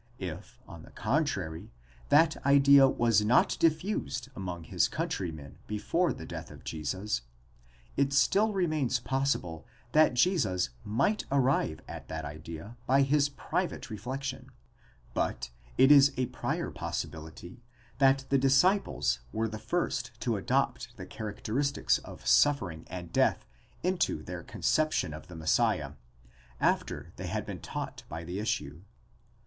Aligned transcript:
If, 0.17 0.57
on 0.67 0.81
the 0.81 0.89
contrary, 0.89 1.69
that 2.09 2.35
idea 2.43 2.87
was 2.89 3.21
not 3.23 3.55
diffused 3.59 4.29
among 4.35 4.63
his 4.63 4.87
countrymen 4.87 5.59
before 5.67 6.11
the 6.11 6.25
death 6.25 6.49
of 6.49 6.63
Jesus, 6.63 7.21
it 7.95 8.11
still 8.11 8.51
remains 8.51 8.99
possible 8.99 9.63
that 9.91 10.15
Jesus 10.15 10.71
might 10.83 11.25
arrive 11.31 11.81
at 11.87 12.07
that 12.07 12.25
idea 12.25 12.77
by 12.87 13.03
his 13.03 13.29
private 13.29 13.91
reflection; 13.91 14.49
but 15.13 15.51
it 15.77 15.91
is 15.91 16.11
a 16.17 16.25
prior 16.25 16.71
possibility 16.71 17.61
that 17.99 18.25
the 18.29 18.39
disciples 18.39 19.19
were 19.31 19.47
the 19.47 19.59
first 19.59 20.19
to 20.21 20.35
adopt 20.35 20.97
the 20.97 21.05
characteristics 21.05 21.99
of 21.99 22.25
suffering 22.25 22.87
and 22.89 23.13
death 23.13 23.45
into 23.83 24.23
their 24.23 24.41
conception 24.41 25.13
of 25.13 25.27
the 25.27 25.35
Messiah, 25.35 25.91
after 26.59 27.13
they 27.17 27.27
had 27.27 27.45
been 27.45 27.59
taught 27.61 28.01
by 28.09 28.23
the 28.23 28.39
issue. 28.39 28.81